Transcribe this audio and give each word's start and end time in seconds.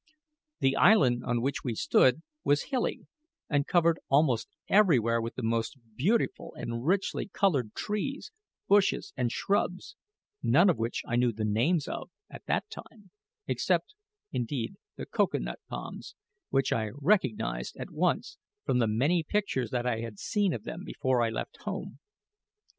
The 0.61 0.75
island 0.77 1.21
on 1.25 1.43
which 1.43 1.63
we 1.63 1.75
stood 1.75 2.23
was 2.43 2.71
hilly, 2.71 3.05
and 3.47 3.67
covered 3.67 3.99
almost 4.09 4.47
everywhere 4.67 5.21
with 5.21 5.35
the 5.35 5.43
most 5.43 5.77
beautiful 5.95 6.55
and 6.55 6.83
richly 6.83 7.27
coloured 7.27 7.75
trees, 7.75 8.31
bushes, 8.67 9.13
and 9.15 9.31
shrubs, 9.31 9.95
none 10.41 10.71
of 10.71 10.79
which 10.79 11.03
I 11.05 11.17
knew 11.17 11.31
the 11.31 11.45
names 11.45 11.87
of 11.87 12.09
at 12.31 12.41
that 12.47 12.67
time 12.71 13.11
except, 13.45 13.93
indeed, 14.31 14.73
the 14.95 15.05
cocoa 15.05 15.37
nut 15.37 15.59
palms, 15.69 16.15
which 16.49 16.73
I 16.73 16.89
recognised 16.99 17.77
at 17.77 17.91
once 17.91 18.39
from 18.65 18.79
the 18.79 18.87
many 18.87 19.21
pictures 19.21 19.69
that 19.69 19.85
I 19.85 19.99
had 19.99 20.17
seen 20.17 20.51
of 20.51 20.63
them 20.63 20.83
before 20.83 21.21
I 21.21 21.29
left 21.29 21.57
home. 21.57 21.99